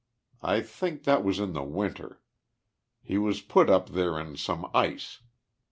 [0.41, 2.19] I think that was in the winter,
[3.07, 5.19] lie was put up there in some ice.